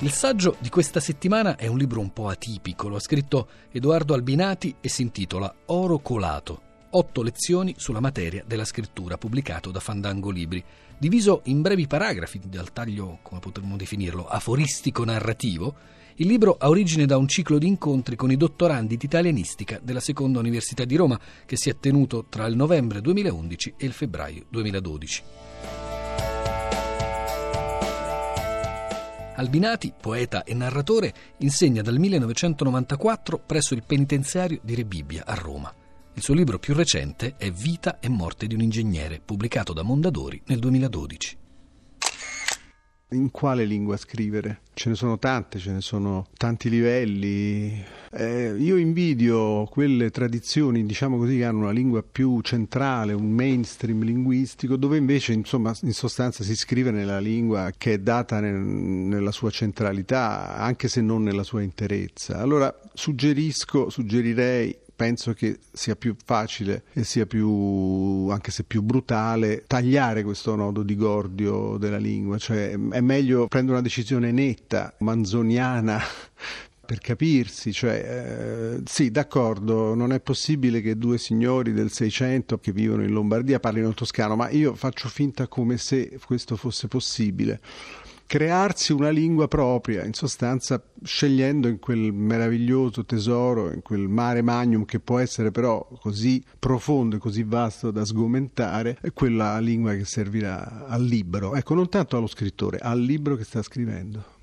[0.00, 4.12] Il saggio di questa settimana è un libro un po' atipico, lo ha scritto Edoardo
[4.12, 6.60] Albinati e si intitola Oro colato.
[6.90, 10.62] Otto lezioni sulla materia della scrittura, pubblicato da Fandango Libri,
[10.98, 15.74] diviso in brevi paragrafi dal taglio, come potremmo definirlo, aforistico-narrativo.
[16.16, 20.00] Il libro ha origine da un ciclo di incontri con i dottorandi di italianistica della
[20.00, 24.44] Seconda Università di Roma, che si è tenuto tra il novembre 2011 e il febbraio
[24.50, 25.22] 2012.
[29.36, 35.72] Albinati, poeta e narratore, insegna dal 1994 presso il penitenziario di Rebibbia a Roma.
[36.14, 40.40] Il suo libro più recente è Vita e morte di un ingegnere, pubblicato da Mondadori
[40.46, 41.45] nel 2012.
[43.10, 44.62] In quale lingua scrivere?
[44.74, 47.80] Ce ne sono tante, ce ne sono tanti livelli.
[48.10, 54.02] Eh, io invidio quelle tradizioni, diciamo così, che hanno una lingua più centrale, un mainstream
[54.02, 59.30] linguistico, dove invece, insomma, in sostanza si scrive nella lingua che è data nel, nella
[59.30, 62.38] sua centralità, anche se non nella sua interezza.
[62.38, 69.64] Allora suggerisco, suggerirei penso che sia più facile e sia più, anche se più brutale,
[69.66, 76.00] tagliare questo nodo di gordio della lingua, cioè è meglio prendere una decisione netta, manzoniana,
[76.86, 82.72] per capirsi, cioè, eh, sì, d'accordo, non è possibile che due signori del Seicento che
[82.72, 87.60] vivono in Lombardia parlino il toscano, ma io faccio finta come se questo fosse possibile
[88.26, 94.84] crearsi una lingua propria, in sostanza scegliendo in quel meraviglioso tesoro, in quel mare magnum
[94.84, 100.86] che può essere però così profondo e così vasto da sgomentare, quella lingua che servirà
[100.86, 104.34] al libro, ecco non tanto allo scrittore, al libro che sta scrivendo.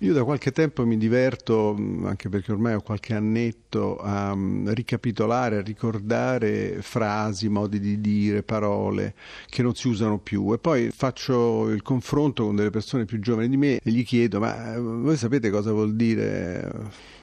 [0.00, 5.58] Io da qualche tempo mi diverto, anche perché ormai ho qualche annetto, a mm, ricapitolare,
[5.58, 9.14] a ricordare frasi, modi di dire, parole
[9.48, 10.52] che non si usano più.
[10.52, 14.40] E poi faccio il confronto con delle persone più giovani di me e gli chiedo
[14.40, 16.70] ma eh, voi sapete cosa vuol dire,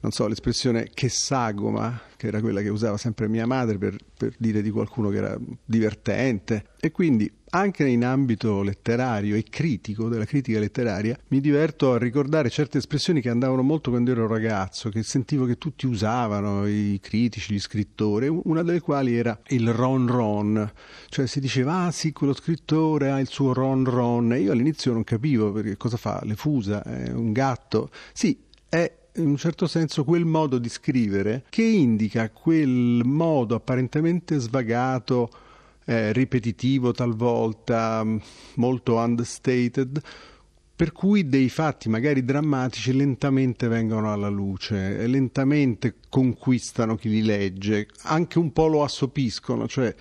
[0.01, 4.33] non so, l'espressione che sagoma, che era quella che usava sempre mia madre per, per
[4.37, 6.65] dire di qualcuno che era divertente.
[6.79, 12.49] E quindi anche in ambito letterario e critico, della critica letteraria, mi diverto a ricordare
[12.49, 17.53] certe espressioni che andavano molto quando ero ragazzo, che sentivo che tutti usavano, i critici,
[17.53, 20.71] gli scrittori, una delle quali era il ron ron,
[21.09, 24.93] cioè si diceva, ah sì, quello scrittore ha il suo ron ron, e io all'inizio
[24.93, 28.37] non capivo perché cosa fa, le fusa, è un gatto, sì,
[28.69, 35.29] è in un certo senso quel modo di scrivere che indica quel modo apparentemente svagato
[35.85, 38.05] eh, ripetitivo talvolta,
[38.55, 40.01] molto understated,
[40.75, 47.87] per cui dei fatti magari drammatici lentamente vengono alla luce lentamente conquistano chi li legge,
[48.03, 49.93] anche un po' lo assopiscono, cioè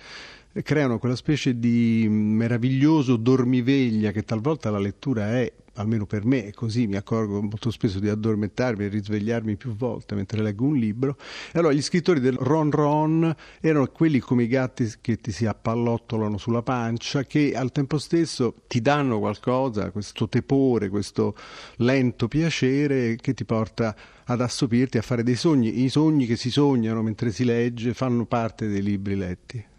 [0.61, 6.51] creano quella specie di meraviglioso dormiveglia che talvolta la lettura è almeno per me è
[6.51, 11.17] così, mi accorgo molto spesso di addormentarmi e risvegliarmi più volte mentre leggo un libro.
[11.51, 15.45] E allora gli scrittori del ron ron erano quelli come i gatti che ti si
[15.45, 21.35] appallottolano sulla pancia, che al tempo stesso ti danno qualcosa, questo tepore, questo
[21.77, 25.83] lento piacere che ti porta ad assopirti, a fare dei sogni.
[25.83, 29.71] I sogni che si sognano mentre si legge fanno parte dei libri letti.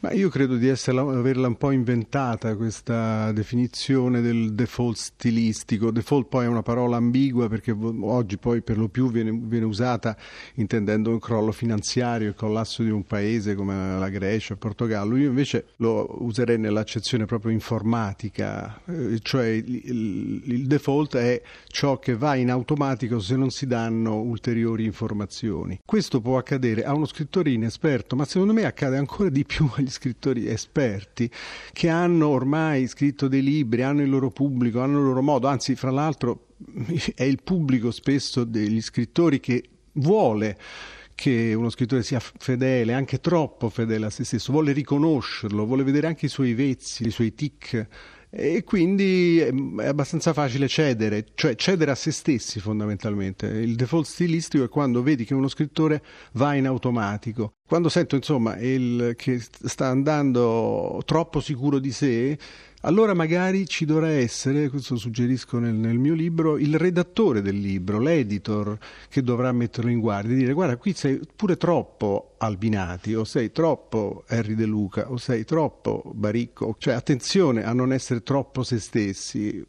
[0.00, 5.90] Ma io credo di esserla, averla un po' inventata questa definizione del default stilistico.
[5.90, 10.16] Default poi è una parola ambigua perché oggi poi per lo più viene, viene usata
[10.54, 15.16] intendendo un crollo finanziario, il collasso di un paese come la Grecia, il Portogallo.
[15.16, 21.98] Io invece lo userei nell'accezione proprio informatica, eh, cioè il, il, il default è ciò
[21.98, 25.80] che va in automatico se non si danno ulteriori informazioni.
[25.84, 29.86] Questo può accadere a uno scrittore inesperto, ma secondo me accade ancora di più agli
[29.90, 31.30] scrittori esperti
[31.72, 35.74] che hanno ormai scritto dei libri, hanno il loro pubblico, hanno il loro modo, anzi
[35.74, 36.48] fra l'altro
[37.14, 40.56] è il pubblico spesso degli scrittori che vuole
[41.14, 46.06] che uno scrittore sia fedele, anche troppo fedele a se stesso, vuole riconoscerlo, vuole vedere
[46.06, 47.88] anche i suoi vezzi, i suoi tic
[48.30, 53.46] e quindi è abbastanza facile cedere, cioè cedere a se stessi fondamentalmente.
[53.46, 56.02] Il default stilistico è quando vedi che uno scrittore
[56.32, 57.54] va in automatico.
[57.66, 62.38] Quando sento insomma il, che sta andando troppo sicuro di sé,
[62.82, 67.98] allora magari ci dovrà essere, questo suggerisco nel, nel, mio libro, il redattore del libro,
[67.98, 68.78] l'editor,
[69.08, 73.50] che dovrà metterlo in guardia e dire guarda qui sei pure troppo Albinati o sei
[73.50, 78.78] troppo Harry De Luca o sei troppo Baricco, cioè attenzione a non essere troppo se
[78.78, 79.64] stessi.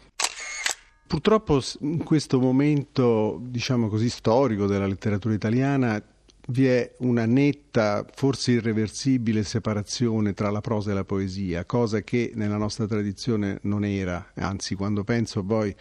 [1.08, 6.00] Purtroppo in questo momento, diciamo così, storico della letteratura italiana
[6.50, 12.32] vi è una netta, forse irreversibile separazione tra la prosa e la poesia, cosa che
[12.36, 15.74] nella nostra tradizione non era, anzi quando penso poi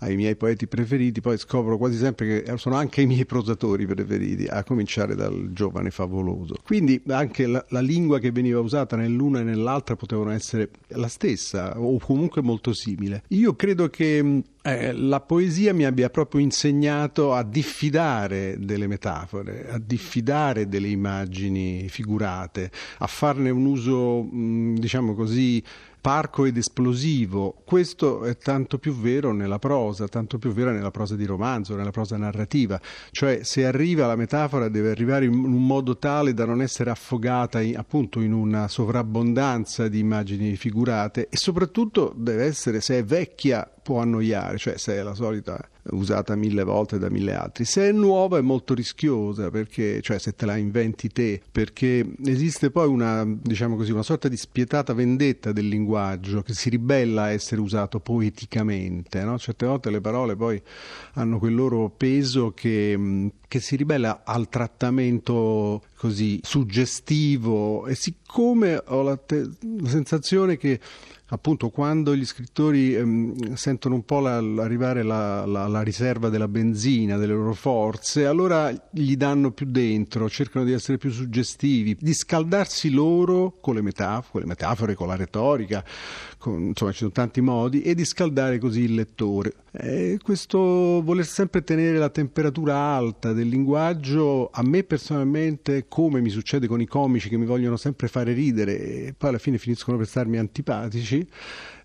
[0.00, 4.44] ai miei poeti preferiti, poi scopro quasi sempre che sono anche i miei prosatori preferiti,
[4.44, 6.56] a cominciare dal giovane favoloso.
[6.64, 11.80] Quindi anche la, la lingua che veniva usata nell'una e nell'altra potevano essere la stessa
[11.80, 13.22] o comunque molto simile.
[13.28, 19.78] Io credo che eh, la poesia mi abbia proprio insegnato a diffidare delle metafore, a
[19.78, 25.62] diffidare delle immagini figurate, a farne un uso, mh, diciamo così,
[26.00, 27.62] parco ed esplosivo.
[27.64, 31.90] Questo è tanto più vero nella prosa, tanto più vero nella prosa di romanzo, nella
[31.90, 32.80] prosa narrativa.
[33.10, 37.60] Cioè, se arriva la metafora deve arrivare in un modo tale da non essere affogata
[37.60, 43.70] in, appunto in una sovrabbondanza di immagini figurate e soprattutto deve essere, se è vecchia,
[43.82, 47.64] può annoiare, cioè se è la solita usata mille volte da mille altri.
[47.64, 52.70] Se è nuova è molto rischiosa, perché, cioè se te la inventi te, perché esiste
[52.70, 57.30] poi una, diciamo così, una sorta di spietata vendetta del linguaggio che si ribella a
[57.30, 59.22] essere usato poeticamente.
[59.24, 59.38] No?
[59.38, 60.60] Certe volte le parole poi
[61.14, 69.02] hanno quel loro peso che, che si ribella al trattamento così suggestivo e siccome ho
[69.02, 69.50] la, te-
[69.80, 70.78] la sensazione che
[71.32, 76.48] appunto quando gli scrittori ehm, sentono un po' la, arrivare la, la, la, riserva della
[76.48, 82.14] benzina, delle loro forze, allora gli danno più dentro, cercano di essere più suggestivi, di
[82.14, 85.84] scaldarsi loro con le metafore, con, le metafore, con la retorica,
[86.38, 89.54] con, insomma ci sono tanti modi, e di scaldare così il lettore.
[89.72, 96.28] E questo voler sempre tenere la temperatura alta del linguaggio, a me personalmente, come mi
[96.28, 99.96] succede con i comici che mi vogliono sempre fare ridere e poi alla fine finiscono
[99.96, 101.26] per starmi antipatici,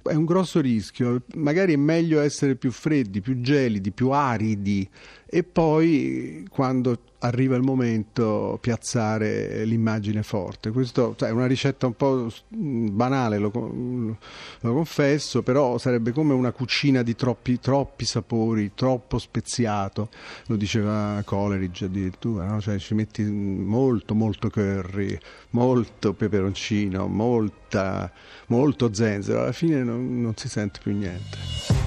[0.03, 1.23] è un grosso rischio.
[1.35, 4.87] Magari è meglio essere più freddi, più gelidi, più aridi
[5.35, 10.71] e poi quando arriva il momento piazzare l'immagine forte.
[10.71, 17.01] Questo è una ricetta un po' banale, lo, lo, confesso, però sarebbe come una cucina
[17.01, 20.07] di troppi, troppi sapori, troppo speziato,
[20.45, 22.61] lo diceva Coleridge addirittura, no?
[22.61, 25.17] cioè ci metti molto molto curry,
[25.49, 28.09] molto peperoncino, molta,
[28.47, 31.84] molto zenzero, alla fine non, non si sente più niente.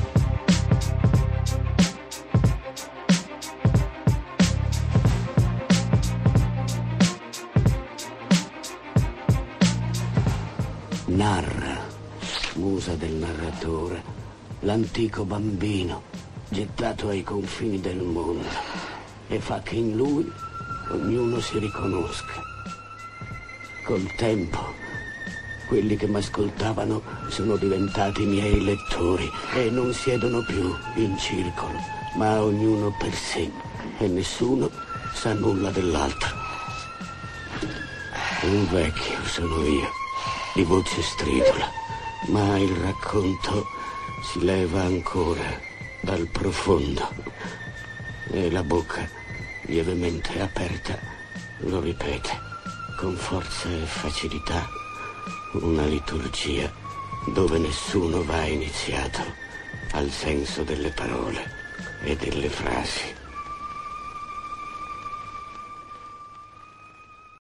[12.79, 14.01] Musa del narratore,
[14.61, 16.03] l'antico bambino
[16.49, 18.47] gettato ai confini del mondo
[19.27, 20.31] e fa che in lui
[20.91, 22.41] ognuno si riconosca.
[23.85, 24.61] Col tempo,
[25.67, 30.73] quelli che mi ascoltavano sono diventati miei lettori e non siedono più
[31.03, 31.81] in circolo,
[32.15, 33.51] ma ognuno per sé
[33.99, 34.71] e nessuno
[35.15, 36.33] sa nulla dell'altro.
[38.43, 39.89] Un vecchio sono io
[40.55, 41.78] di voce stridula,
[42.27, 43.67] ma il racconto
[44.23, 45.61] si leva ancora
[46.01, 47.09] dal profondo
[48.31, 49.09] e la bocca
[49.63, 50.99] lievemente aperta
[51.59, 52.39] lo ripete
[52.99, 54.69] con forza e facilità
[55.55, 56.71] una liturgia
[57.27, 59.23] dove nessuno va iniziato
[59.93, 61.57] al senso delle parole
[62.03, 63.18] e delle frasi.